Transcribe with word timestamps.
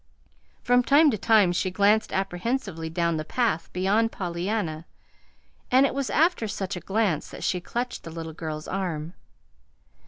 From 0.63 0.81
time 0.81 1.11
to 1.11 1.17
time 1.19 1.51
she 1.51 1.69
glanced 1.69 2.11
apprehensively 2.11 2.89
down 2.89 3.17
the 3.17 3.23
path 3.23 3.71
beyond 3.71 4.11
Pollyanna, 4.11 4.87
and 5.69 5.85
it 5.85 5.93
was 5.93 6.09
after 6.09 6.47
such 6.47 6.75
a 6.75 6.79
glance 6.79 7.29
that 7.29 7.43
she 7.43 7.61
clutched 7.61 8.01
the 8.01 8.09
little 8.09 8.33
girl's 8.33 8.67
arm. 8.67 9.13